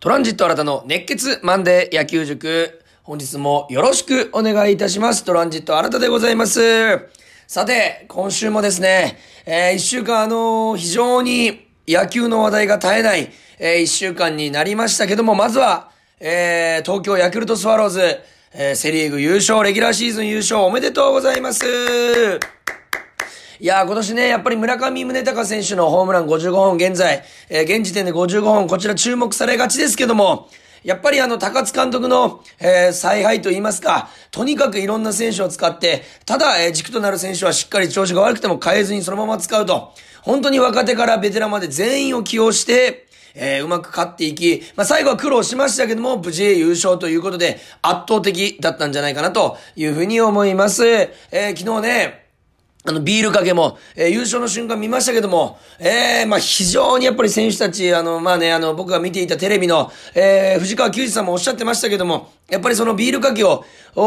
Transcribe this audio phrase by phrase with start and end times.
[0.00, 2.80] トランジット新たの熱血マンデー野球塾。
[3.02, 5.24] 本日もよろしくお願いいたします。
[5.24, 7.10] トランジット新たでございます。
[7.46, 18.00] さて、今週もですね、えー、一週間あのー、非常に野球の話題が絶えない、えー、一週間になりましたけども、まずは、えー、東京ヤクルトスワローズ、
[18.54, 22.40] えー、セリーグ優勝、レギュラーシーズン優勝おめでとうございます。
[23.62, 30.48] いやー、今年ね、やっぱり村上宗隆選手のホームラン55本現在、えー、現時点で55本、こちら注目されがちですけども、
[30.82, 50.86] やっぱりあの、高津監督の、えー、采配と言いますか、とにかくいろんな選手を使って、ただ、えー、軸となる選手はしっかり調子が悪くても変えずにそのまま使うと、本当に若手からベテランまで全員を起用して、えー、うまく勝っていき、まあ、最後は苦労しましたけども、無事優勝ということで、圧倒的だったんじゃないかなというふうに思います。
[50.86, 52.29] えー、昨日ね、
[52.82, 63.64] あの、ビールかけも、えー、優勝の瞬間見ましたけども、ええー、まあ、非常にやっぱり選手たち、あの、まあね、あの、僕が見ていたテレビの、えー、藤川球児さんもおっしゃってましたけども、やっぱりそのビールかけを、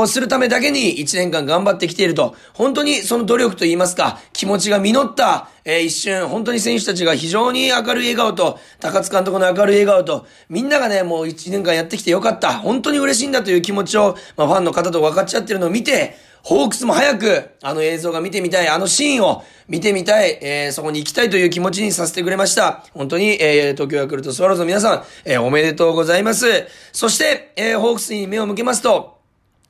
[0.08, 22.84] するためだけに1年間頑張ってきていると、本当にその努力と言いますか、気持ちが実った、えー、一瞬、本当に選手たちが非常に明るい笑顔と、高津監督の明るい笑顔と、みんながね、もう1年間やってきてよかった、本当に嬉しいんだという気持ちを、まあ、ファンの方と分かっちゃってるのを見て、ホークスも早く、あの映像が見てみたい、あのシーンを見てみたい、えー、そこに行きたいという気持ちにさせてくれました。
[22.94, 26.46] 本当に、えー、東京ヤクルトスワローズの皆さん、えー、おめでとうございます。
[26.92, 29.22] そして、えー、ホークスに目を向けますと、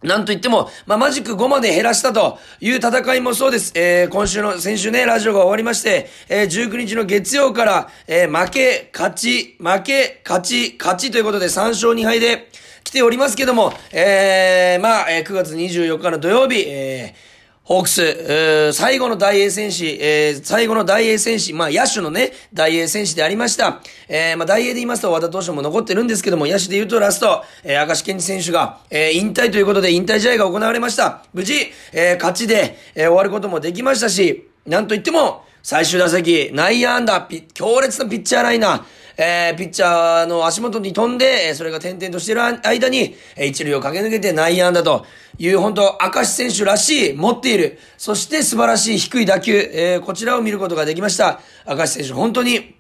[0.02, 3.72] なんと言っても、まあ、マジック5まで減らしたという戦いもそうです。
[3.76, 12.50] えー、今週の、先週ね、ラジオが終わりまして、えー、19日の月曜から、えー、負け、勝ち、負け、勝ち、勝ちということで3勝2敗で、
[12.94, 23.82] ておりますけども、えー、まあ、えー、9月24日の土曜日、えー、ホークス、最後の大英戦士、えー、最後の大英戦士、まあ野手のね、大英戦士でありました。
[24.08, 31.24] えー、まあ大英で言いますと和田投手も残ってるんですけども、野手で言うとラスト、えー、明石健二選手が、えー、引退ということで引退試合が行われました。
[31.34, 31.56] 無事、
[31.94, 38.84] えー、勝ちで、えー、終わることもできましたし、なんと言っても、最終打席、内野安打、強烈なピッチャーライナー、
[39.18, 45.06] えー、ピッチャーの足元に飛んで、それが点々としてる間に、一塁を駆け抜けて内野安打と
[45.38, 51.40] いう、本当明石選手らしい、持っている、そして素晴らしい低い打球、えー、こちらを見ることができました。
[51.68, 52.76] 明石選手、本当に、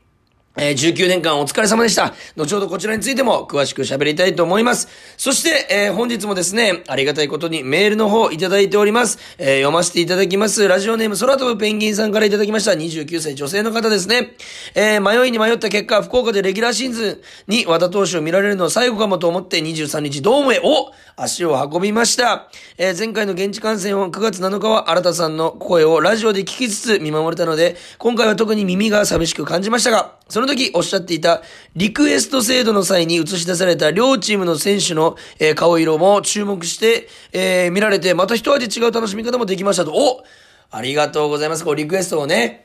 [0.55, 2.13] えー、19年間お疲れ様でした。
[2.35, 4.87] 後ほどこちらについても詳しく喋りたいと思います。
[5.17, 9.17] そして、えー、本日もですね、ありがたいことにメールの方いただいております。
[9.39, 10.67] えー、読ませていただきます。
[10.67, 12.73] ラジオネーム空飛ぶペンギンさんからいただきました。
[12.73, 14.33] 29歳女性の方ですね。
[14.75, 22.51] え、迷いに迷った結果、福岡でレギュラーシーズンに和田投手を見られるのは最後かもと思って23日ドームへお足を運びました。
[22.77, 31.43] え、前回の現地観戦を9月7日は新田さんの声をラジオで聞きつつ見守れたので、今回は特に耳が寂しく感じましたが、その時おっしゃっていた
[31.75, 39.93] リクエスト制度の際に映し出された両チームの選手の、えー、顔色も注目して、えー、見られて、また一味違う楽しみ方もできましたと。
[39.93, 40.23] お
[40.71, 41.63] ありがとうございます。
[41.63, 42.62] こうリクエストをね、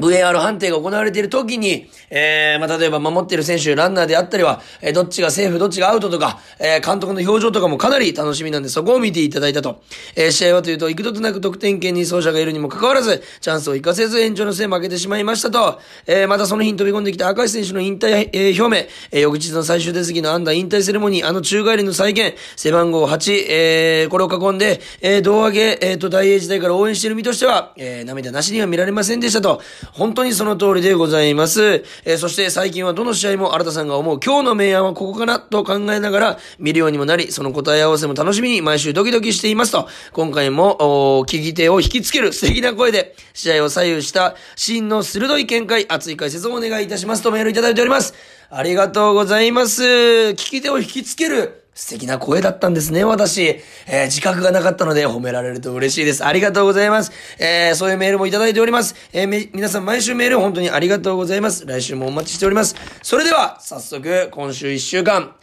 [0.00, 9.82] VAR 判定が行われている時に、えー、まあ、例えば守っている選手、ランナーであったりは、えー、どっちがセーフ、どっちがアウトとか、えー、監督の表情とかもかなり楽しみなんで、そこを見ていただいたと。
[10.16, 15.80] えー、試合はというと、幾度となく得点圏に走者がいるにもかかわらず、チャンスを生かせず延長の末負けてしまいましたと。
[16.06, 29.60] えー、またその日に飛び込んできた赤石選手の引退、えー、表明、えー、翌日の最終手席の安打引退セレモニー、あの宙返りの再現、背番号8、えー、これを囲んで、えー、胴上げ、えー、と、大英時代から応援している身としては、えー、涙なしには見られませんでしたと。
[29.92, 31.84] 本当にその通りでございます。
[32.04, 48.14] えー、そして最近はどの試合も新田さんが思う今日の明暗はここかなと考えながら見るようにもなり、その答え合わせも楽しみに毎週ドキドキしていますと、今回も、聞き手を引きつける素敵な声で試合を左右した真の鋭い見解、熱い解説をお願いいたしますとメールいただいております。
[48.50, 49.82] ありがとうございます。
[49.82, 53.58] 聞き手を引きつける素敵な声だったんですね、私。
[53.86, 56.22] えー、自覚がなかったので褒められると嬉しいです。
[56.22, 57.10] ありがとうございます。
[57.38, 58.94] えー、そういうメールもいただいております。
[59.14, 61.64] えー、皆さん毎週メール本当にありがとうございます。
[61.64, 62.76] 来週もお待ちしております。
[63.02, 65.34] それでは、早速、今週一週間、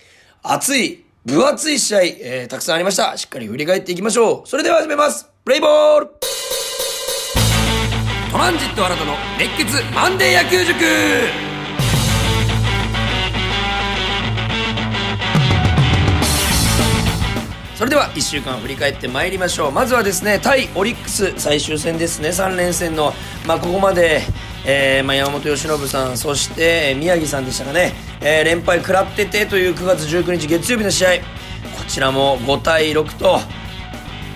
[0.44, 3.18] 熱い、分厚い試合、えー、たくさんありました。
[3.18, 4.48] しっかり振り返っていきましょう。
[4.48, 5.28] それでは始めます。
[5.44, 6.08] プレイボール
[8.32, 11.47] トランジット新たの熱血マンデー野球塾
[17.78, 19.72] それでは1週間振り返ってまいりましょう。
[19.72, 22.30] まずはですね対オリックス最終戦ですね。
[22.30, 23.14] 3連戦の、
[23.46, 24.22] まあ、ここまで、
[24.66, 31.10] えーまあ、山本由伸さんそして宮城さんでしたかね、えー、連敗食らっててという9月19日月曜日の試合。
[31.20, 33.40] こちらも5対6と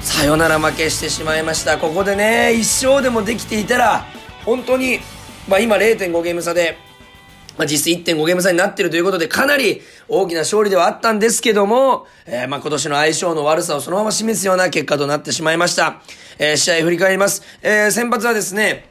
[0.01, 1.79] サヨナラ負けしてしまいました。
[1.79, 2.59] ここでね1
[2.89, 4.05] 勝でもできていたら
[4.45, 4.99] 本当に、
[5.49, 6.77] まあ、今0.5ゲーム差で
[7.57, 16.01] まあ、実質1.5ゲーム差になってるということで、かなり大きな勝利ではあったんですけども、えー、まあ、今年の相性の悪さをそのまま示すような結果となってしまいました。
[16.39, 17.43] えー、試合振り返ります。
[17.61, 18.90] えー、先発はですね、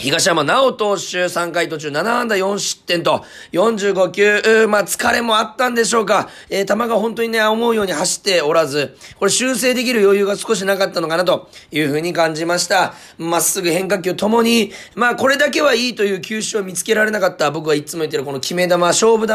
[0.00, 6.30] 東山直投手3回途中7安打4失点と45球、まあ疲れもあったんでしょうか。
[6.48, 12.94] えー、球が本当にね、思うように走っておらず、これ修正できる余裕が少しなかったのかなというふうに感じました。
[13.18, 19.34] まっすぐ変化球ともに、まあこれだけはいいという球種を見つけられなかった僕はいつも言ってるこの決め球、勝負球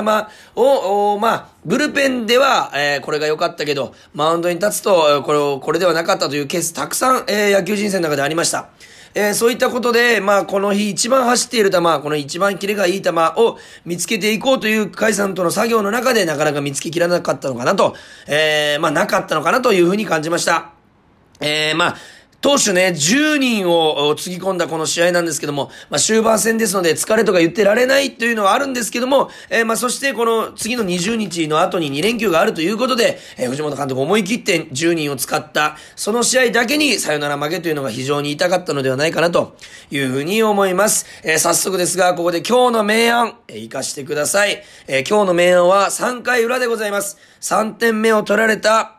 [0.56, 8.70] を、まあ、ブルペンでは、えー、これが良かったけど、マウンドに立つと、これを、これではなかったというケースたくさん、えー、野球人生の中でありました。
[9.18, 17.96] えー、そういったことで、まあ、この日一番走っている球、この一番キレがいい球を見つけていこうという甲斐さんとの作業の中でなかなか見つけきらなかったのかなと、
[18.28, 20.72] えー、まあ、なかったのかなというふうに感じました。
[21.40, 21.96] えー、まあ、
[22.42, 39.58] 投手ね、10人をつぎ込んだこの試合なんですけども、まあ、終盤戦ですので疲れとか言ってられないというのはあるんですけども、えー、まあ、そしてこの次の20日の後に2連休があるということで、えー、藤本監督思い切って10人を使った、その試合だけにサヨナラ負けというのが非常に痛かったのではないかなと
[39.90, 41.06] いうふうに思います。
[41.24, 44.64] えー、早速ですが、ここで今日の明暗、えー、活かしてください。
[44.88, 47.18] え、今日の明暗は3回裏でございます。
[47.42, 48.95] 3点目を取られた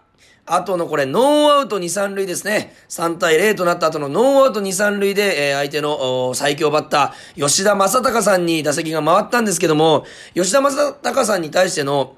[0.49, 2.73] あとのこれ、ノーアウト2、3塁ですね。
[2.89, 12.15] 3対0となった後のノーアウト2、3塁で、えー、相手の最強バッター、吉田正尚さんに打席が回ったんですけども、吉田正尚さんに対しての、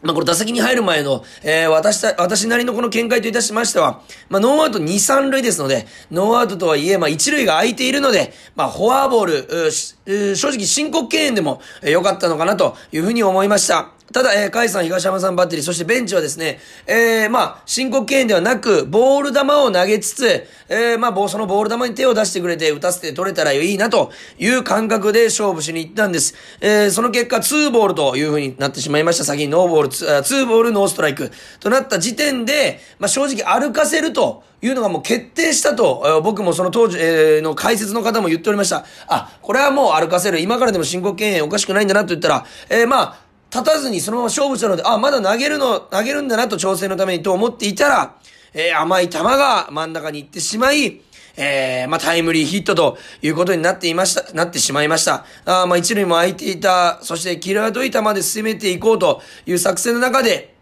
[0.00, 4.00] まあ、これ打席に入る前の、えー、私た、私なりのこの見解といたしましては、
[4.30, 9.26] まあ、ノーアウト2、3塁ですので、ノーアウトとはいえ、まあ、1塁が空いているので、まあ、フォアボー
[10.06, 13.97] ル、正直申告敬遠でも良かったのかなというふうに思いました。
[14.12, 26.34] ただ、えー、甲斐さん、東浜さんバッテリー、そしてベンチはですね、えー、まあ、申告敬遠ではなく、ボール球を投げつつ、えー、まあ、そのボール球に手を出してくれて、打たせて取れたらいいな、という感覚で勝負しに行ったんです。
[26.62, 29.24] えー、その結果、ツーボールという風になってしまいました。
[29.24, 38.84] 先にノーボール、ツーボール、ノーストライクとなった時点で、まあ、正直歩かせると、いうのがもう決定したと、僕もその当時、えー、の解説の方も言っておりました。
[39.06, 40.40] あ、これはもう歩かせる。
[40.40, 48.16] 今からでも申告敬遠おかしくないんだなと言ったら、えー、まあ、立たずにそのまま勝負したので、あ、まだ投げるの、投げるんだなと調整のためにと思っていたら、
[48.52, 51.00] えー、甘い球が真ん中に行ってしまい、
[51.36, 55.24] えー、まあ、タイムリーヒットということになっていました、なってしまいました。
[55.44, 60.57] あまあ、一塁も空いていた、そしてキラードイタまで攻めていこうという作戦の中で、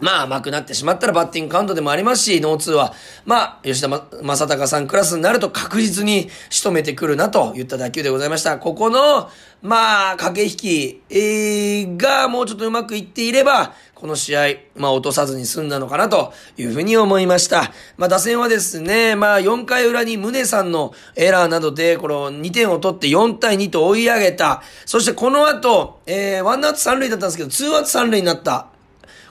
[0.00, 2.94] まあ甘くなってしまったらバッティングカウントでもありますし、ノーツーは、
[3.24, 8.58] まあ、吉田正尚さんクラスになると確実に仕留めてくるなといった打球でございました。
[8.58, 9.28] ここの、
[9.62, 17.70] まあ、駆け引き、えー、がもうちょっとうまくいっていれば、この試合、まあ落とさずに済んだのかなというふうに思いました。
[17.98, 24.62] まあ打線はですね、まあ4回裏に宗さんのエラーなどで、この2点を取って4対2と追い上げた。
[24.86, 28.68] そしてこの後、えー、1アウト3塁だったんですけど、2アウト3塁になった。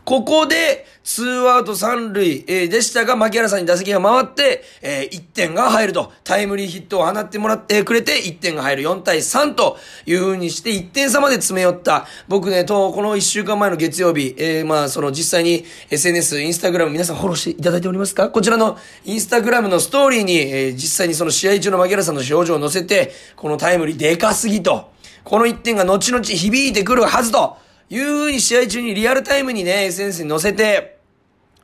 [0.09, 9.77] ここで、ツーアウト三塁、えー、でしたが、牧原さんに打席が回って、えー、1点が入ると、タイムリーヒットを放ってもらってくれて、1点が入る4対3と
[10.07, 12.07] いう風にして、1点差まで詰め寄った。
[12.27, 18.29] 僕ね、と、この1週間前の月曜日、えー、まあ、その実際に SNS、インスタグラム皆さんフォローしていただいておりますか？
[18.29, 24.89] こちらのインスタグラムのストーリーに、えー、実際にその試合中の牧原さんの表情を載せて、このタイムリーでかすぎと、
[25.23, 27.57] この1点が後々響いてくるはずと、
[27.89, 30.99] いう風に試合中にリアルタイムにね、SNS に載せて、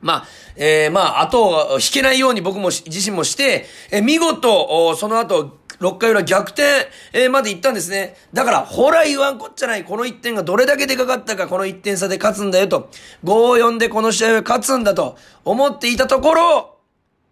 [0.00, 6.62] まあ、えー、まあ、後を引けないように僕も自身もして、えー、見事、その後、6回裏逆転、
[7.12, 8.16] えー、まで行ったんですね。
[8.32, 9.84] だから、ほら言わんこっちゃない。
[9.84, 12.90] この1点がどれだけでかかったか、この1点差で勝つんだよと。
[13.24, 16.76] 5-4でこの試合は勝つんだと思っていたところ、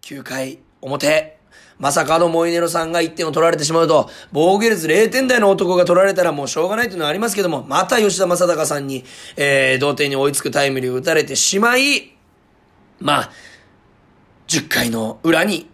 [0.01, 1.34] 9回表、
[1.77, 9.03] まさかのモイネロさんが1点を取られてしまうと、防御率0点台の男が取られたらもうしょうがないというのはありますけども、また吉田正尚さんに、
[9.35, 12.15] えー、同点に追いつくタイムリーを打たれてしまい、
[12.99, 13.31] まあ、
[14.47, 15.69] 10回の裏に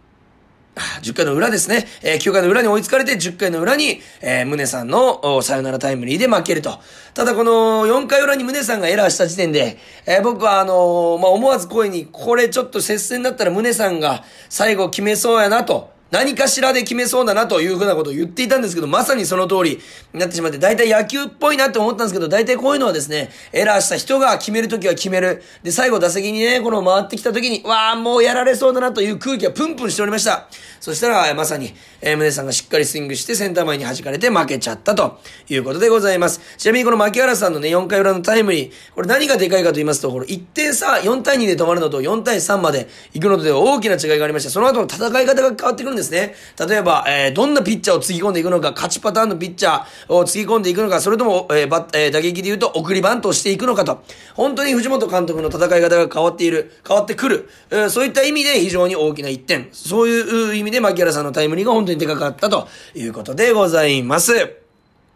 [0.75, 1.85] 10回の裏ですね。
[2.01, 6.79] えー、9回の裏に追いつかれて、10回の裏に、えー、宗さんのサヨナラタイムリーで負けると。
[7.13, 15.91] ただこの4回裏に宗さんがエラーした時点で、えー、僕はあのー、まあ、思わず声に、これちょっと接戦だったら宗さんが最後決めそうやなと。
[16.11, 19.79] 何かしらで決めそうだなというふうなことを言っていたんですけど、まさにその通り
[20.13, 25.41] になってしまって、大体野球っぽいなって思ったんですけど、大体こういうのはですね、エラーした人が決めるときは決める。
[25.63, 30.47] で、最後打席にね、この回ってきたときに、わあもうやられそうだなという空気がプンプンしておりました。
[30.81, 36.41] そしたら、まさに、えー、宗さんがしっかりスイングしてセンター前に弾かれて負けちゃったということでございます。
[36.57, 46.35] ちなみにこの牧原さんのね、4回裏のタイムリー、これ何がでかいかと言いますと、これ1点差、4対2で止まるのと4対3まで行くのとでは大きな違いがありまして、その後の戦い方が変わってくるんですですね。
[46.67, 54.03] 例えば、えー、どんなピッチャーをつぎ込んでいくのか、勝ちパターンのピッチャーをつぎ込んでいくのか、それとも、えー、バえー、打撃で言うと送りバントをしていくのかと、
[54.35, 64.60] 本当に藤本監督の戦い方が変わっている、変わってくる、えー、そういった意味で非常に大きな一点、そういう意味で牧原さんのタイムリーが本当にでかかったということでございます。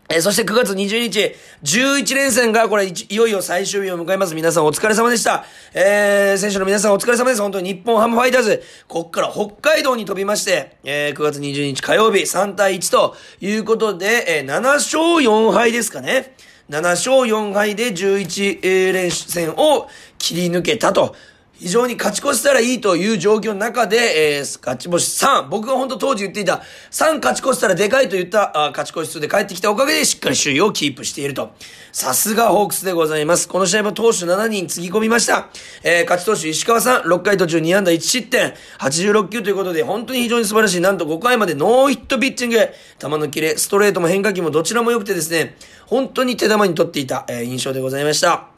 [0.08, 4.36] えー、そして9月20日、11連戦がこれいよいよ最終日を迎えます。
[4.36, 5.46] 皆さんお疲れ様でした。
[5.74, 7.42] えー、選手の皆さんお疲れ様です。
[7.42, 16.36] 本当に日本ハムファイターズ、こっから北海道に飛びまして、えー、9月20日火曜日3対1ということで、えー、7勝4敗ですかね。
[16.70, 19.88] 7勝4敗で11連戦を
[20.20, 21.16] 切り抜けたと
[21.60, 31.54] 非常に勝ち越したらいいという状況の中で、えー、勝ち星3、僕が本当当時言っていた、3勝ち越したらでかいと言ったあ勝ち越し数で帰ってきたおかげでしっかり首位をキープしていると。
[31.94, 33.48] さすがホークスでございます。
[33.48, 35.48] この試合も投手7人つぎ込みました。
[35.82, 40.82] えー、勝ち投手石川さん、6回途中2安打1失点、86球ということで、本当に非常に素晴らしい。
[40.82, 42.58] なんと5回までノーヒットピッチング。
[43.00, 48.55] 球のキレ、ストレートも変化球もどちらも良くてですね、本当に手玉に取っていた、えー、印象でございました。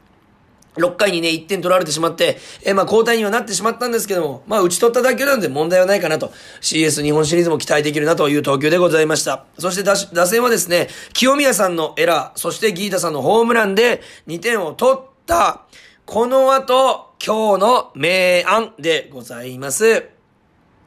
[0.77, 6.31] 6回にね、1点取られてしまって、えー、まあ、交代にはなってしまったんですけども、まあ、打ち取っただけなんで問題はないかなと。
[6.62, 9.46] CS 日本シリーズも期待できるなという投球でございました。
[9.57, 15.63] そして打、打線はですね、清宮さんのエラー、そしてギータさんのホームランで2点を取った、
[16.05, 20.10] この後、今日の明暗でございます。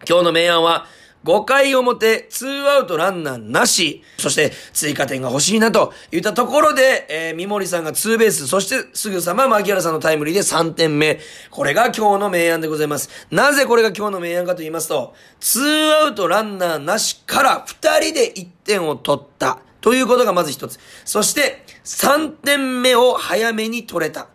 [0.09, 0.87] 今日の明暗は、
[1.25, 11.21] 5回表、ツーアウトランナーなし、そして追加点が欲しいなと言ったところで、えー、三森さんがツーベース、そしてすぐさま牧原さんのタイムリーで3点目。
[11.51, 13.11] これが今日の明暗でございます。
[13.31, 19.59] なぜこれが今日の明暗かと言いますと、ツーアウトランナーなしから2人で1点を取った。
[19.81, 20.79] ということがまず一つ。
[21.05, 24.29] そして、3点目を早めに取れた。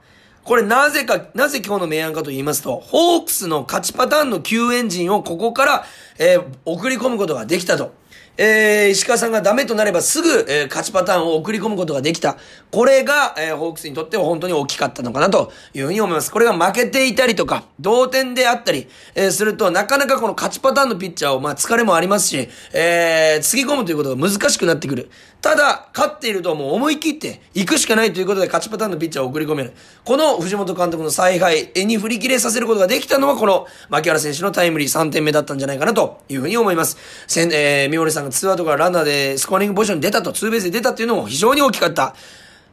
[0.45, 5.85] これなぜか、なぜ今日の明暗かと言いますと、ホークスの勝ちパターンの救援陣をここから、
[6.19, 7.95] えー、送り込むことができたと。
[8.37, 12.37] えー、石川さんがダメとなればすぐ、えー、勝ちパターンを送り込むことができた。
[12.71, 16.31] これが、えー、ホークスにとっては本当に大きかったのかなというふうに思います。
[16.31, 25.09] これが負けていたりとか、同点であったり、えー、すると、なかなかこの勝ちパターンのピッチャーを、まあ、疲れもありますし、えー、つぎ込むということが難しくなってくる。
[25.41, 29.73] ただ、勝っているともう思い切って行くしかないということで勝ちパターンのピッチャーを送り込める。
[30.03, 36.97] この藤本監督の采配に振り切れさせることができたのは、この牧原選手のタイムリー3点目だったんじゃないかなというふうに思います。
[37.27, 42.15] せん、えー、三森さんのツーアウトからランナーでスコアリングポジションに出たと、ツーベースで出たっていうのも非常に大きかった。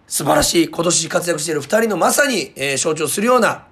[0.08, 3.66] 素晴らしい、今年活躍している二人のまさに、えー、象徴するような、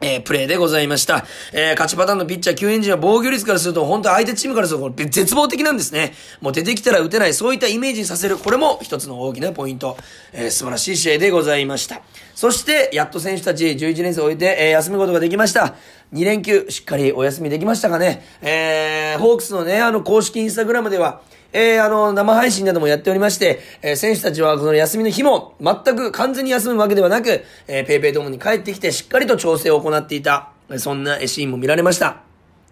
[0.00, 1.24] えー、プレーでございました。
[1.52, 6.12] えー、勝ちパターンのピッチャー、救援陣は防御率からすると、本当相手チームからすると、絶望的なんですね。
[6.40, 9.96] もう出てきたら打てない、そういったイメージにさせる、これも一つの大きなポイント。
[10.32, 12.02] えー、素晴らしい試合でございました。
[12.34, 15.74] そして、やっと選手たち11年生を終えて、えー、休むことができました。
[16.12, 18.22] 2連休、しっかりお休みできましたかね。
[18.42, 21.22] えー、ホークスのね、あの、公式インスタグラムでは、
[21.58, 32.18] えー、あの、生配信などもやっておりまして、えー、選手たちはこの休みの日も、全く完全に休むわけではなく、えー、ペイペイドームに帰ってきて、しっかりと調整を行っていた、そんなシーンも見られました。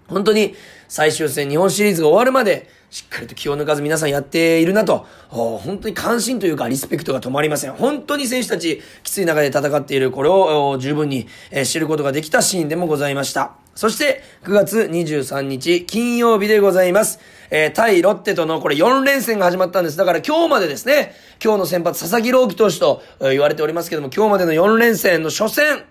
[0.06, 0.54] 本当に、
[0.86, 7.72] 最終戦日本シリーズが終わるまで、しっかりと気を抜かず皆さんやっているなと、本当に関心というかリスペクトが止まりません。
[7.72, 11.26] 本当に選手たち、きつい中で戦っている、これを十分に
[11.64, 13.54] 知ることができたシーンでもございました。
[13.74, 17.18] そして、9月23日、金曜日でございます。
[17.50, 19.96] えー、対ロッテとのこれ4連戦が始まったんです。
[19.96, 25.82] だから今日までですね、今日の先発佐々木朗希投手と言われておりますけども、今日までの4連戦の初戦、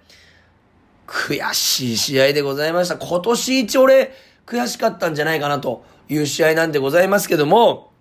[1.05, 2.95] 悔しい試合でございました。
[2.95, 4.13] 今年一俺、
[4.45, 5.83] 悔しかったんじゃないかなと
[6.13, 7.91] いう試合なんでございますけども、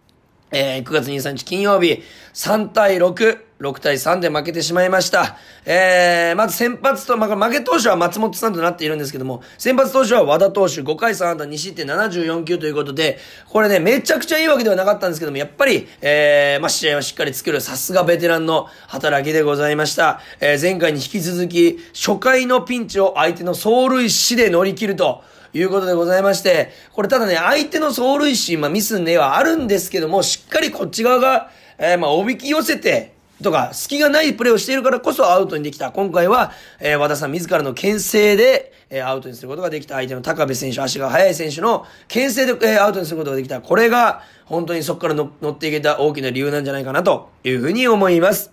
[0.52, 2.02] えー、9月23日金曜日、
[2.35, 5.38] 3対6、6対3で負けてしまいました。
[5.64, 20.21] えー、まず先発と、まあ、負け投手は松本さんとなっているんですけども、先発投手は和田投手、5回3安打2失点74球ということで、これね、めちゃくちゃいいわけではなかったんですけども、やっぱり、えー、まあ、試合はしっかり作る、さすがベテランの働きでございました。
[20.40, 25.23] えー、前回に引き続き、初回のピンチを相手の走塁死で乗り切ると、
[25.54, 35.90] いうことでございまして、これただね、相手の走塁心、まあミスねはあるんですけども、しっかりこっち側が、えー、まあおびき寄せて、とか、隙がないプレーをしているからこそアウトにできた。
[35.90, 39.97] 今回は、えー、和田さん自らの牽制で、えー、アウトにすることができた。
[39.97, 43.61] 相手の高部選手、足が速い選手の牽制で、えー、アウトにすることができた。
[43.61, 48.51] これが、本当にそこから乗っていけた大きな理由なんじゃないかなというふうに思います。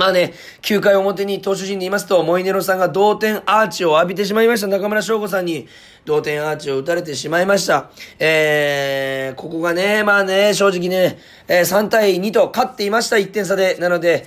[0.00, 4.66] まあね、9回表に投手陣にいますと、モイネロさんが同点アーチを浴びてしまいました。
[4.66, 5.68] 中村翔吾さんに
[6.06, 7.90] 同点アーチを打たれてしまいました。
[8.18, 13.74] えー、ここがね、まあね、正直ね、えー、3対2と勝っていました、1点差で。
[13.74, 14.26] なので、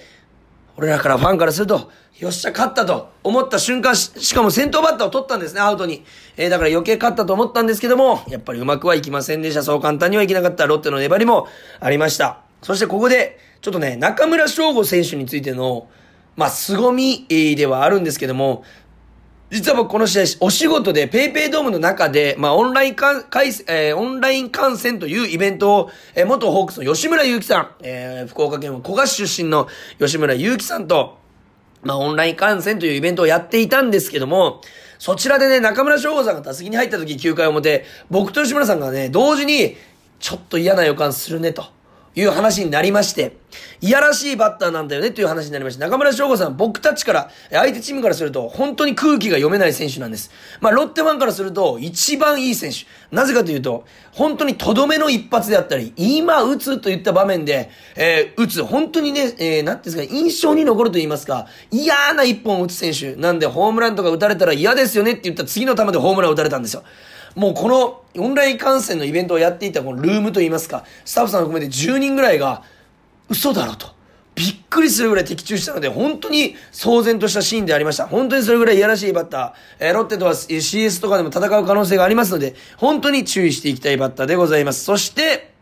[0.78, 1.90] 俺らからファンからすると、
[2.20, 6.06] よっしゃ、勝ったと思った瞬間し、しかも先頭バッターを取ったんですね、アウトに。
[6.38, 9.64] えー、だから余計勝ったと思ったんですけども、やっぱりうまくはいきませんでした。
[9.64, 11.48] そう簡単にはいけなかったロッテの粘りも
[11.80, 12.42] ありました。
[12.62, 15.88] そしてここで、ちょっとね、中村翔吾選手についての、
[16.36, 18.66] まあ、凄みではあるんですけども、
[19.52, 31.18] 実は僕この試合、お仕事で PayPay ドームの中で、まあ、オンラインか回、えー、オンライン観戦というイベントを、えー、元ホークスの吉村祐樹さん、えー、福岡県古賀市出身の吉村祐樹さんと、
[31.84, 34.60] まあ、オンライン観戦というイベントをやっていたんですけども、
[35.00, 39.78] そちらでね、中村翔吾さんが打席に入った時9回表、僕と吉村さんがね、同時に、
[40.20, 41.73] ちょっと嫌な予感するねと。
[42.16, 43.38] いう話になりまして、
[43.82, 50.32] いやらしいバッターなんだよねという話になりまして、中村翔吾さん、僕たちから、相手チームからすると、本当に空気が読めない選手なんです。
[50.62, 52.86] まあ、ロッテファンからすると、一番いい選手。
[53.16, 63.16] なぜかというと、本当にとどめの一発であったり、今打つといった場面で、えー、打つ、本当にね、えー、なんていうんですか、印象に残ると言いますか、嫌な一本を打つ選手。
[63.16, 66.84] なんで、ホームランとか打たれたら嫌ですよねって言った次の球でホームラン打たれたんですよ。
[67.36, 72.64] もうこのオンライン観戦のイベントをやっていたこのルームといいますか、スタッフさん含めて10人ぐらいが、
[73.30, 73.94] 嘘だろと。
[74.36, 78.08] びっくりするぐらい的中したので、本当に騒然としたシーンでありました。
[78.08, 84.84] 本当にそれぐらいいやらしいバッター、えー、ロッテとは CS とかでも戦う可能性がありますので、本当に注意していきたいバッターでございます。
[84.84, 85.54] そして、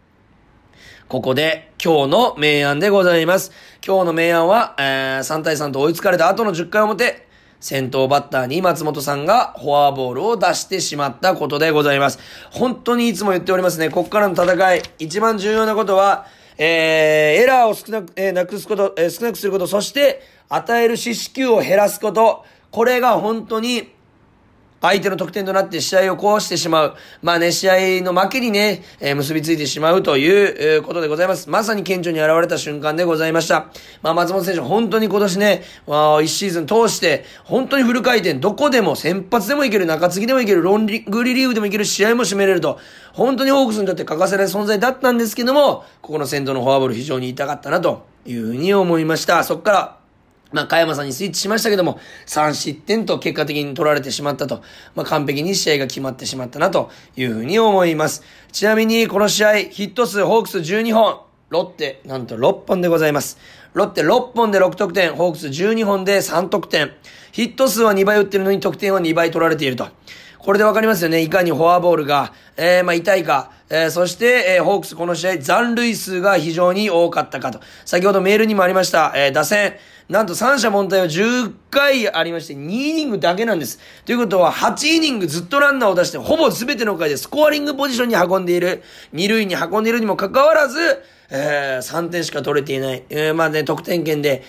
[1.10, 3.52] ここで今日の明暗でございます。
[3.86, 7.28] 今日の明暗は、えー、3対3と追いつかれた後の10回表、
[7.62, 12.20] 先頭バッターに松本さんがフォアボールを出してしまったことでございます。
[12.50, 13.90] 本当にいつも言っておりますね。
[13.90, 16.26] ここからの戦い、一番重要なことは、
[16.58, 23.94] えー、エラーを少なく、えー、なくすこと、えー、少なくすること、そして、与える四死球を減らすこと、これが本当に
[24.82, 26.96] 相手の得点となって試合を壊してしまう。
[27.22, 31.50] まあね、試合の負けにね、えー、結びついてしまうという、ことでございます。
[31.50, 33.68] まさに顕著に現れた瞬間でございました。
[34.02, 42.80] まあ松本選手、本当に今年ね、まあ、一シーズン通して、本当にフル回転、どこでも先発でもいける、中継ぎでもいける、ロンリグリリーフでもいける、試合も締めれると、
[43.14, 49.44] 本当にホークスにとって欠かせない存在だったんですけども、ここの先頭のフォアボール非常に痛かったなというふうに思いました。
[49.44, 50.01] そこから、
[50.52, 54.62] まあ、加山さんにスイッチしましたけども、3失点と結果的に取られてしまったと、
[54.96, 58.24] まあ、完璧に試合が決まってしまったなというふうに思います。
[58.52, 63.38] ちなみに、この試合、ヒット数、ホークス12本、ロッテ、なんと6本でございます。
[63.74, 66.92] ロッテ6本で6得点、ホークス12本で3得点。
[67.32, 69.88] ヒット数は2倍打ってるのに得点は2倍取られていると。
[70.38, 71.22] これでわかりますよね。
[71.22, 73.52] いかにフォアボールが、えー、まあ、痛いか。
[73.70, 77.62] えー、そして、えー、ホークスこの試合残塁数が非常に多かったかと。
[77.86, 79.76] 先ほどメールにもありました、えー、打線。
[80.12, 83.80] なんと三者問題は10回ありまして、2イニングだけなんです。
[84.04, 90.80] ということは、8イニングずっとランナーを出して、ほぼ全ての回でスコアリングポジションに運んでいる、2塁に運んでいるにもかかわらず、
[91.30, 93.06] えー、3点しか取れていない。
[93.10, 94.44] えー、まあね、得点圏で、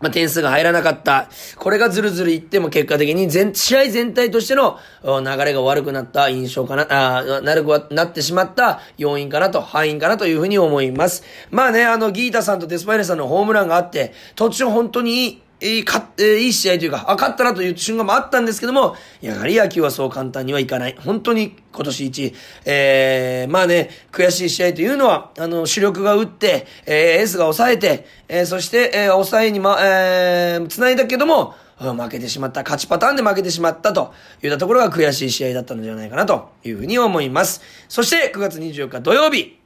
[0.00, 1.28] まあ、点数が入らなかった。
[1.56, 11.24] これがずるずるいっても結果的に全、試合全体としての流れが悪くなった印象かな、あなるくなってしまった要因かなと、敗因かなというふうに思います。
[11.50, 20.96] まあね、あの、ギータさんとデスパイネさんのホームランがあって、途中本当に、いいか、えー、いい試合というか、あ、勝ったなという瞬間もあったんですけども、やはり野球はそう簡単にはいかない。
[20.98, 22.34] 本当に今年一、
[22.66, 37.62] えー、まあね、悔しい試合というのは、あの、主力が打って、えー、エースが抑えて、えー、そして、えー、抑えにま、えー、繋いだけども、負けてしまった、勝ちパターンで負けてしまったといったところが悔しい試合だったのではないかなというふうに思います。
[37.88, 39.58] そして9月24日土曜日、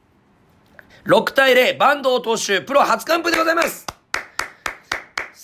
[1.05, 4.00] 6対0、バンド投手、プロ初完封でございます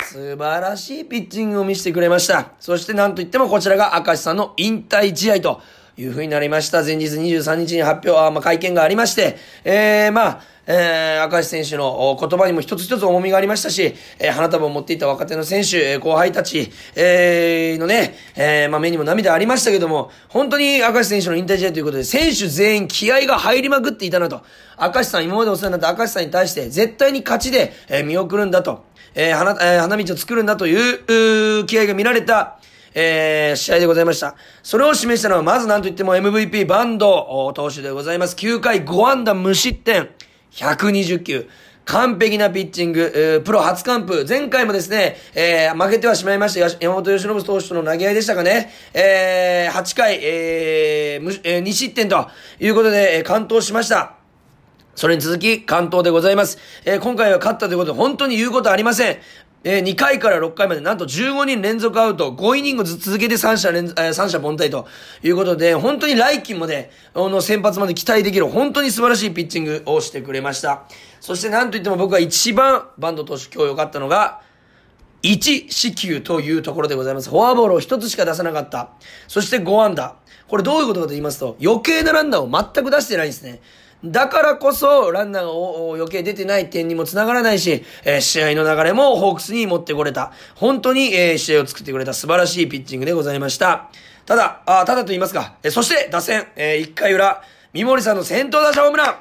[0.10, 2.52] 素晴らしいピッチングを見せてくれました。
[2.62, 5.62] そしてなんといってもこちらが明石さんの引退試合と
[5.98, 6.82] いう風になりました。
[6.82, 24.42] 前日23日に発表、あまあ、会見がありまして、えー、まあ、えー、明石選手の言葉にも一つ一つ重みがありましたし、えー、花束を持っていた若手の選手え、後輩たち、えー、のね、えー、まあ、目にも涙ありましたけども、本当に明石選手の引退試合ということで、選手全員気合が入りまくっていたなと。
[24.80, 28.86] 明石さん、今までお世話になった明石さんに対して、絶対に勝ちで、えー、見送るんだと。
[29.20, 32.60] えー、花、えー、花道を作るんだという、う気合が見られた、
[32.94, 34.36] えー、試合でございました。
[34.62, 38.36] それを示したのは、まず何と言っても MVP バンド投手でございます。
[38.36, 40.10] 9回5安打無失点、
[40.52, 41.50] 120球。
[41.86, 44.26] 完璧なピッチング、え、プロ初完封。
[44.28, 46.70] 前回もですね、えー、負けてはしまいました。
[46.82, 48.70] 山本由伸投手との投げ合いでしたかね。
[48.94, 52.28] えー、8回、えー、えー、2失点と
[52.60, 54.17] いうことで、えー、完投しました。
[54.98, 56.58] それに続き、関東でございます。
[56.84, 59.18] えー、今回は勝ったということで、本当に言うことありません。
[59.64, 64.88] えー、2回から6回までなんと15人連続アウト、5イニングず続けて3者連、えー、三者凡退と
[65.22, 70.86] いうことで、本当に来季まで、あの先発まで期待できる、本当に素晴らしいピッチングをしてくれました。
[71.22, 74.42] そしてなんといっても僕が一番バンド投手今日良かったのが、
[75.22, 77.30] 1四球というところでございます。
[77.30, 78.90] フォアボールを1つしか出さなかった。
[79.28, 80.16] そして5安打。
[80.48, 83.62] これどういうことかと言いますと、余計なランナーを全く出してないんですね。
[84.06, 85.50] だからこそ、ランナーが
[85.96, 90.32] 余計出てない点にも繋がらないし、えー、試合の流れもホークスに持ってこれた。
[90.56, 93.90] 本当に、えー、試合を作ってくれた素晴らしいピッチングでございました。
[94.28, 97.42] ただ、あただと言いますか、えー、そして打線、えー、1回裏、
[97.74, 99.16] 三森さんの先頭打者ホームラン。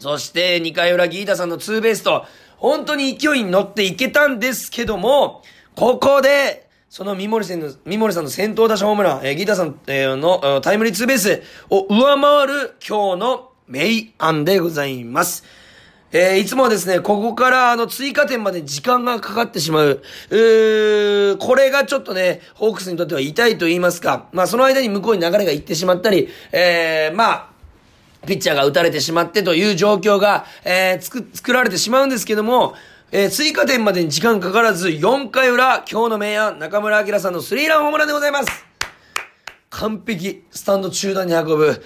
[0.00, 2.24] そして2回裏、ギータさんのツーベースと、
[2.56, 5.42] 本当に勢いに乗っていけたんですけども、
[5.76, 15.44] ここで、その三森さんの、三森さんの先頭打者ホームラン、えー、ギータさん、えー、のタイムリーツーベースを上回る今日の明暗でございます。
[16.12, 20.02] えー、いつもはですね、ここからあの追加点まで時間がかかってしまう。
[20.30, 24.28] うーこれがちょっとね、ホークスにとっては痛いと言いますか。
[24.32, 27.48] まあその間に向こうに流れが行ってしまったり、えー、まあ、
[28.26, 32.74] ピッチャーが打たれてしまってという状況が、えー、作、作られてしまうんですけども、
[33.12, 38.75] えー、追加点までに時間かからず、4回裏、今日の明暗、中村明さんのスリーランホームランでございます。
[39.76, 41.84] 完璧、スタンド中段に運ぶ、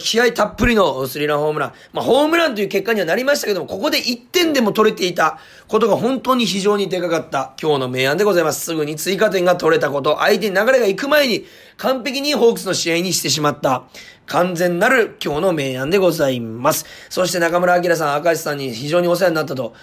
[0.00, 1.72] 気合たっぷりのスリランホームラン。
[1.92, 5.38] まあ、ホームランという結果にはなりましたけども、ここで1点でも取れていた
[5.68, 8.64] ことが本当に非常にでかかった今日の明暗でございます。
[8.64, 13.84] すぐに追加点が取れたこと、相手に流れが行く前に完璧にホークスの試合にしてしまった。
[14.30, 16.86] 完全なる今日の明暗でございます。
[17.08, 19.74] そして中村明さん、赤石さんに非常にお世話になったと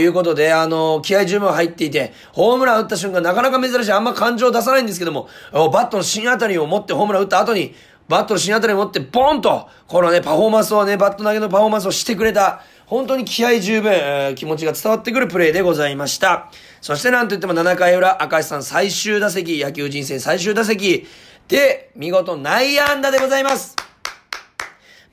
[0.00, 7.76] いうことで、あの、気合十分入っていて、ホームラン打った瞬間なかなか珍しい、あんま感情を出さないんですけども、バットの芯あたりを持ってホームラン打った後に、
[8.08, 16.50] バットの芯あたりを持ってボンと、このね、パフォーマンスをね、バット投げのパフォーマンスをしてくれた、本当に気合十分、えー、気持ちが伝わってくるプレーでございました。
[16.80, 21.06] そしてなんといっても7回裏、赤石さん最終打席、野球人生最終打席
[21.46, 23.76] で、見事内野安打でございます。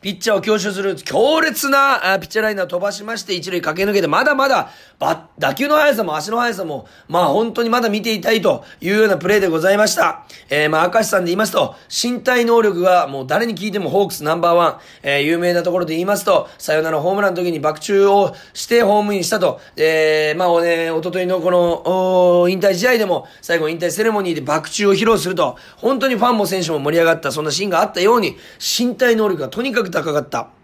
[0.02, 10.26] ピッチャーを強襲する強烈なピッチャーライナーを飛ばしまして一塁駆け抜けてまだまだ打球の速さも足の速さもまあ本当にまだ見ていたいというようなプレーでございました。
[10.50, 30.59] えー、まあ明石さんで言いますと身体能力がもう誰に聞いてもホークスナンバーワン、えー、有名なところで言いますとさよならホームランの時に爆中をしてホームインしたと、えー、まあね、おとといのこの引退試合でも最後引退セレモニーで爆中を披露すると本当にファンも選手も盛り上がったそんなシーンがあったように身体能力がとにかく高かった。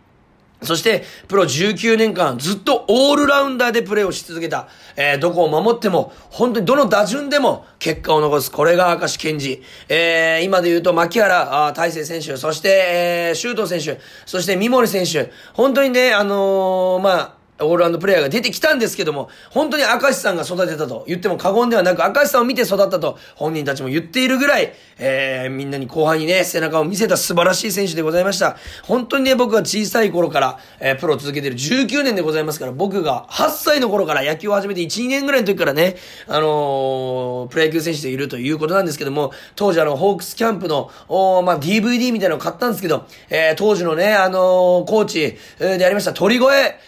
[0.62, 4.68] そして、プロ19年間ずっとオールラウンダーでプレーをし続けた。
[4.96, 8.52] えー、どこを守っても、本当にどの打順でも結果を残す。
[8.52, 9.62] これが明石健治。
[9.90, 15.32] えー、今で言うと、牧原大成選手、そして、えー、周東選手、そして三森選手。
[15.54, 28.58] 本当にね、あのー、まあ、オールランドプレイヤーが出てきたんですけども、本当に明石さんが育てたと言っても過言ではなく、明石さんを見て育ったと本人たちも言っているぐらい、えー、みんなに後半にね、背中を見せた素晴らしい選手でございました。
[28.84, 35.96] 本当にね、僕が小さい頃から、えー、プロを続けてる19年でございますから、僕が8歳の頃から野球を始めて1、2年ぐらいの時からね、
[36.28, 46.46] あのー、プロ野球選手でいるということなんですけども、当時あの、ホークスキャンプの、おまあ、DVD みたいなのを買ったんですけど、えー、当時のね、あのー、コーチ、えー、でありました鳥越、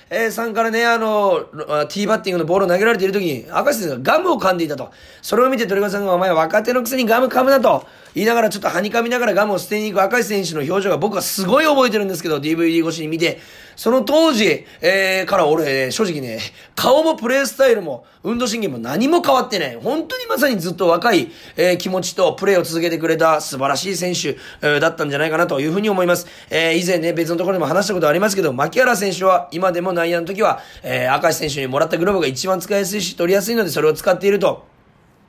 [0.09, 1.45] えー、さんからね、あの、
[1.87, 4.89] ティーバッティングのボールを投げられている時に、赤石選手がガムを噛んでいたと。
[5.21, 7.85] それを見て鳥川さんが、お前若手のくせにガム噛むなと。
[8.15, 13.39] 言いながらちょっとはにかみながらガムを捨てに行く赤石選手の表情が僕はすごい覚えてるんですけど、DVD 越しに見て、
[13.77, 16.39] その当時、えー、から俺、正直ね、
[16.75, 19.75] 顔もプレースタイルも、運動神経も何も変わってない。
[19.75, 24.29] 本当にまさにずっと若い、えー、気持ちとプレーを続けてくれた素晴らしい選手、
[24.63, 26.25] えー、だったんじゃないかなというふうに思います。
[26.49, 34.76] えー、以前ね、別のところでも話したことありますけど、牧原選手は今でも内野の時は、えー、赤石選手にもらったグローブが一番使いやすいし、取りやすいのでそれを使っていると。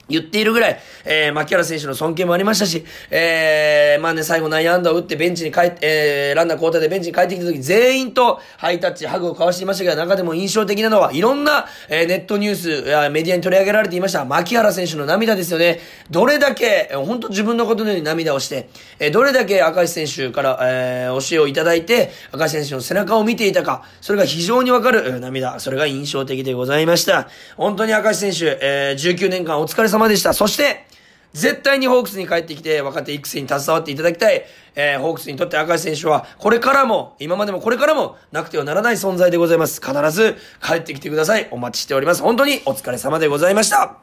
[0.09, 15.81] 言っているぐらい、えー、牧原選手の尊敬もありましたし、えー、まあね、最後内野安打を打ってベンチに帰って、えー、ランナー交代でベンチに帰ってきた時、全員とハイタッチ、ハグを交わしていましたけど、中でも印象的なのは、いろんな、えー、ネットニュースやメディアに取り上げられていました、牧原選手の涙ですよね。
[16.11, 18.69] どれだけ、本当自分のことのように涙をして、
[18.99, 27.29] えー、どれだけ赤石選手から、えー、教えをいただいて、赤石選手の背中を見ていたか、それが非常にわかる、涙、それが印象的でございました。
[27.57, 30.33] 本当に赤石選手、えー、19年間お疲れ様でした。
[30.33, 30.87] そして、
[31.33, 34.45] 絶対にホークスに帰ってきて若手育成に携わっていただきたい。
[34.75, 39.81] えー、ホークスにとって赤石選手は、これからも、今までもこれからも、なくてはならない存在でございます。
[39.81, 41.49] 必ず帰ってきてください。
[41.51, 42.23] お待ちしております。
[42.23, 43.97] 本当にお疲れ様でございました。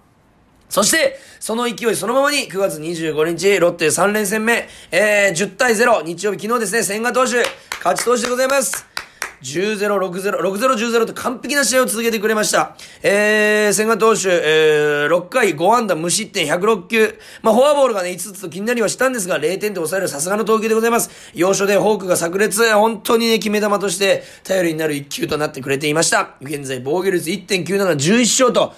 [0.69, 7.43] そして、その勢いそのままに9月25日、ロッテ3連戦目、えー、10対0、日曜日昨日ですね、千賀投手、
[7.84, 8.94] 勝ち投手でございます。
[9.41, 12.75] 10-0、6-0、6-0、10-0と完璧な試合を続けてくれました。
[13.03, 17.19] えー、千賀投手、えー、6回5安打無失点106球。
[17.41, 21.09] まあ、フォアボールがね、5つと気になりはしたんですが、0点で抑えるさすがの投球でございます。
[21.33, 26.35] 要所でホークが炸裂、本当にね、決め球として頼りになる1球となってくれていました。
[26.41, 28.73] 現在、防御率1.97、11勝と、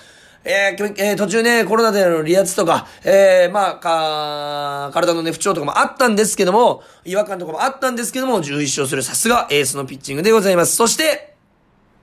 [0.49, 10.77] えーえー、途中ね、コロナでの離脱とか、えー、まあ、か、体のね、不調とかもあったんですけども、違和感とかもあったんですけども、11勝するさすがエースのピッチングでございます。
[10.77, 11.36] そして、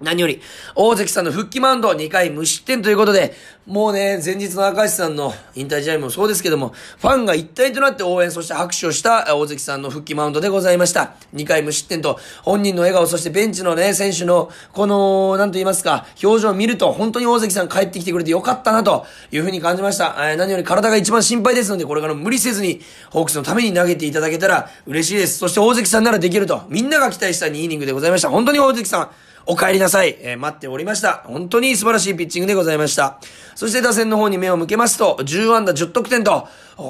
[0.00, 0.40] 何より、
[0.74, 3.34] 大関さんの復帰マウンド2回無失点ということで、
[3.66, 11.14] もうね、前日の赤石さんの引退試合もそうですけども、ファンが一体となって応援、そして拍手をした大関さんの復帰マウンドでございました。
[11.34, 20.16] 2回無失点と、本人の笑顔、そしてベンチのね、選手の、この、なんと言いますか、表情を見ると、本当に大関さん帰ってきてくれてよかったな、というふうに感じました。
[20.18, 25.38] えー、何より体が一番心配ですので、これから無理せずに、ホークスのために投げていただけたら嬉しいです。
[25.38, 28.28] そして大関さんならできると、みんなが期待した2イニングでございました。
[28.28, 29.10] 本当に大関さん、
[29.46, 30.16] お帰りなさい。
[30.20, 31.22] えー、待っておりました。
[31.26, 33.18] 本当に素晴らしいピッチングでございました。
[33.54, 36.48] そして打線の方に目を向けますと、10安打10得点と、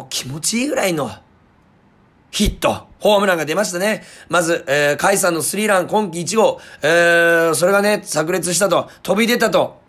[0.08, 1.10] 気持ちいいぐらいの
[2.30, 4.02] ヒット、ホームランが出ましたね。
[4.28, 9.83] まず、えー、カイさんのスリーラン今季1号、えー、それがね、炸裂したと、飛び出たと、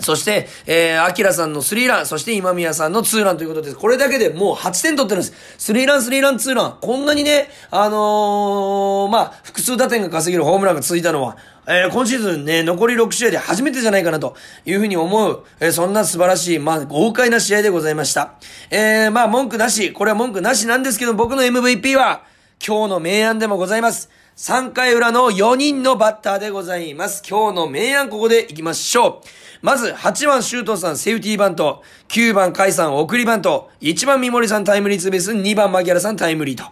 [0.00, 3.76] そして、えー、アキラさんのスリーラン、そして今宮さんのツーランということです。
[3.76, 5.32] これだけでもう8点取ってるんです。
[5.58, 6.78] スリーラン、スリーラン、ツーラン。
[6.80, 11.36] こんなにね、あのー、まあ、複数打点が稼げるホームランが続いたのは、
[11.66, 14.34] えー、今シーズンね、残り6試合で初めてじゃないかなと
[14.64, 18.34] いうふうに思う、えー、そんな素晴らしい、まあ、豪快な試合でございました。
[18.70, 22.22] えー、まあ、文句なし、これは文句なしなんですけど、僕の MVP は、
[22.66, 24.10] 今日の明暗でもございます。
[24.36, 27.22] 3回裏の4人のバッターでございます。
[27.28, 29.26] 今日の明暗ここで行きましょう。
[29.60, 36.64] まず、8番周東さんセーフティーバント、9番甲斐さん送りバント、1番三森さんタイムリーツーベース、2番牧原さんタイムリーと。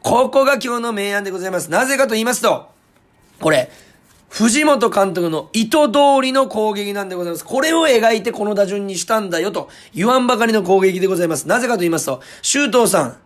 [0.00, 1.70] ここが今日の明暗でございます。
[1.70, 2.70] なぜかと言いますと、
[3.40, 3.70] これ、
[4.30, 7.44] 藤本監督の意図通りの攻撃なんでございます。
[7.44, 11.46] これを描いてこの打順にしたんだよと言わんばかりの攻撃でございます。
[11.46, 13.16] なぜかと言いますと、周東さん、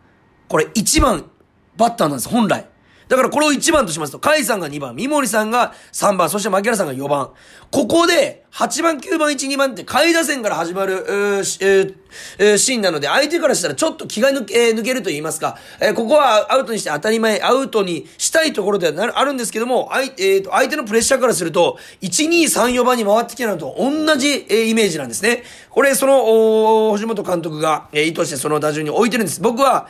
[0.48, 1.30] これ1番
[1.76, 2.66] バッターなんです、本来。
[3.08, 7.30] だからこれを1番としますと、甲斐さんが2番、三森さんが3番、そして牧原さんが4番。
[7.70, 11.94] ここで、8番、9番、1、2番って下位打線から始まる、えー
[12.38, 25.44] えー、シーンなので、相手からしたらちょっと気が抜け,、抜けると言いますか、えー、ここはアウトにして当たり前、アウトにしたいところではなるあるんですけども、相,、えー、相手のプレッシャーからすると、1、2、3、4番に回ってきたのと同じ、え、イメージなんですね。
[25.70, 29.40] これ、その、藤本監督が、え、意図してその打順に置いてるんです。
[29.40, 29.88] 僕は、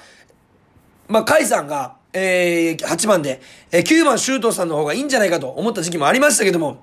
[1.08, 6.82] まあ、甲斐さんが、えー、8番で、えー、9番周東さんの方がいいんじゃないかと思った時期もありましたけども、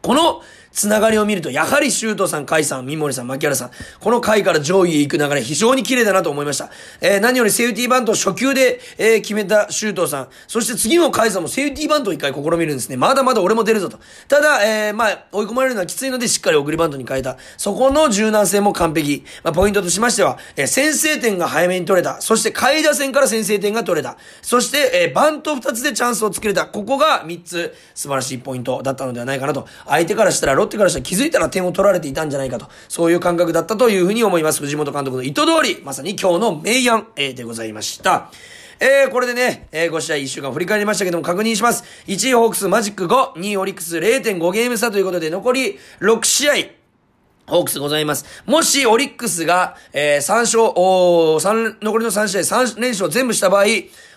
[0.00, 0.42] この
[0.74, 6.68] つながりを見ると、やはり周東さん、甲斐さん、三森さん、牧原さん、この回から上位へ行く流れ、非常に綺麗だなと思いました。
[7.00, 12.96] えー、何よりセーフティーバントを初球で、えー、決めた周東さん、そして次の甲斐さんもセーフティーバントを一回試みるんですね。
[12.96, 14.00] まだまだ俺も出るぞと。
[14.26, 17.38] ただ、えー、まあ、追い込まれるのはきついので、しっかり送りバントに変えた。
[17.56, 19.24] そこの柔軟性も完璧。
[19.44, 22.20] まあ、ポイントとしましては、えー、先制点が早めに取れた。
[22.20, 24.16] そして、下位打線から先制点が取れた。
[24.42, 26.66] そして、えー、バント2つでチャンスを作れた。
[26.66, 29.68] ここが3つ素晴らしいポイントだったのではないかなと。
[29.86, 34.60] 相手からしたら、ロッテからしたら気づいたら点を取られていたんじゃないかと、そういう感覚だったというふうに思います。
[34.60, 38.30] 藤本監督の意図通り、まさに今日の明暗、えー、でございました。
[38.80, 41.84] えー、これでね、えー、5試合1週間振り返りましたけども確認します。
[42.06, 46.54] 1位ホークスマジック5、2位オリックス0.5ゲーム差ということで残り6試合、
[47.46, 48.24] ホークスございます。
[48.46, 53.64] もし、オリックスが、えー、3勝、お3、残りの3試合3連勝全部した場合、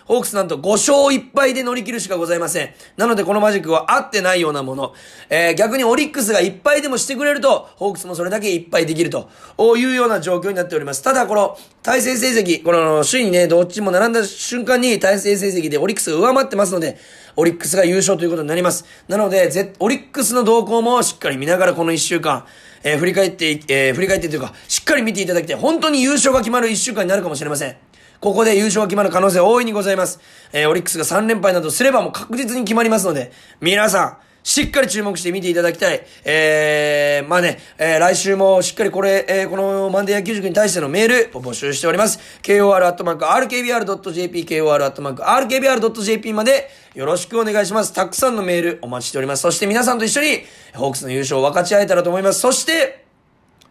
[0.08, 2.70] ホークスなんと5勝1敗で乗り切るしかございません。
[2.96, 4.94] なのでこのマジックは合ってないようなもの。
[5.28, 9.28] えー、逆にオリックスが1敗でもしてくれると、ホークスもそれだけ1敗できると
[9.76, 11.02] いうような状況になっております。
[11.02, 16.96] ただこの対戦成績、この首位にね、どっちも並んだ瞬間に対戦成績でオリックスが上回ってますので、
[17.36, 18.86] オリックスが優勝ということになります。
[19.08, 22.46] なので、ぜオリックスの動向もしっかり見ながらこの1週間、
[22.82, 25.56] えー、振り返って、えー、振り返ってというか、しっかり見ていただきたい。
[25.56, 27.87] 本当に優勝が決まる1週間になるかもしれません。
[28.20, 30.18] ここで優勝が決まる可能性大いにございます。
[30.52, 36.00] えー、オリックスが3連敗などすればもう確実に決まりますので、皆さん、しっかり注目して見ていただきたい。
[36.24, 42.18] えー、まあね、えー、来週もしっかりこれ、えー、このマンデー野球塾に対してのメールを募集しております。
[42.42, 47.92] kor.rkbr.jp、kor.rkbr.jp までよろしくお願いします。
[47.92, 49.42] たくさんのメールお待ちしております。
[49.42, 52.40] そして皆さんと一緒に、ホークスの優勝を分かち合えたらと思います。
[52.40, 53.04] そして、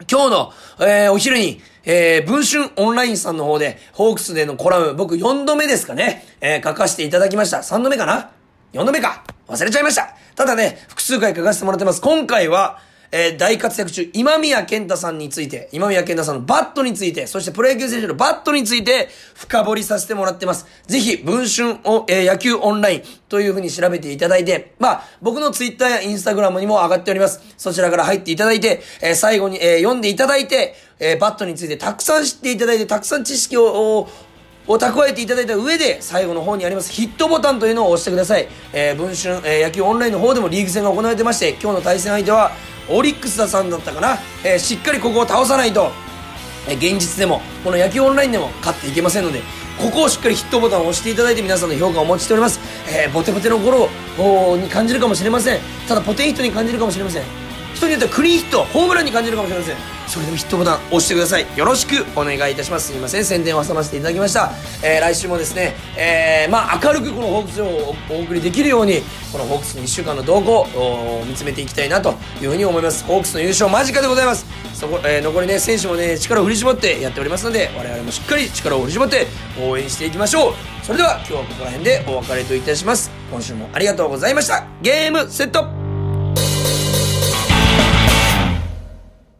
[0.08, 7.58] 今日の、えー、お昼に、えー、文春オンラインさんの方で、ホークスでのコラム、僕4度目ですかね、えー、書かせていただきました。
[7.58, 8.30] 3度目かな
[8.74, 10.14] ?4 度目か忘れちゃいました。
[10.36, 12.02] ただね、複数回書かせてもらってます。
[12.02, 12.78] 今回は、
[13.10, 20.66] えー、大活躍中、今宮健太さんについて、今宮健太さんのバットについて、そしてプロ野球選手のバットについて、深掘りさせてもらってます。
[20.86, 27.40] ぜひ、文春を、えー、野球オンラインという風に調べていただいて、まあ、僕のツイッターやインスタグラムにも上がっております。
[27.56, 34.08] そちらから入っていただいて、えー、最後に、えー、読んでいただいて、えー、バットについてたくさん知っていただいて、たくさん知識を、
[34.66, 38.48] を蓄えていただいた上で、最後の方にありますヒットボタンというのを押してください。
[38.72, 42.52] えー、文春、えー、野球オンラインの方でもリーグ戦が行われてまして、今日の対戦相手は、
[42.90, 45.90] オリックスださんだったかな、えーしっかりここを倒さないと、
[46.68, 49.40] えー現実でも、この野球オンラインでも勝っていけませんので、
[49.78, 52.60] ここをしっかりヒットボタンを押していただいて皆さんの評価をお待ちしております。
[52.90, 53.88] えーボテボテの頃
[54.56, 55.60] に感じるかもしれません。
[55.86, 57.47] ただポテンヒットに感じるかもしれません。
[57.78, 59.76] 人によってはクリーンヒット、ホームランに感じるかもしれません。
[60.08, 61.46] それでもヒットボタン押してください。
[61.56, 62.88] よろしくお願いいたします。
[62.88, 64.50] すみません、宣伝を挟ませていただきました。
[64.82, 67.66] えー来週もですね、えーまあ明るくこのホークスを
[68.10, 73.04] おお送りできるように、このホークスの1週間の動向を見つめていきたいなというふうに思います。
[73.04, 74.44] ホークスの優勝間近でございます。
[74.74, 79.26] そこ、えー残りね、選手もね、力を振り絞ってやっておりますので、我々もしっかり力を振り絞って
[79.62, 80.54] 応援していきましょう。
[80.82, 83.10] それでは今日はここら辺でお別れといたします。
[83.30, 84.64] 今週もありがとうございました。
[84.82, 85.87] ゲームセット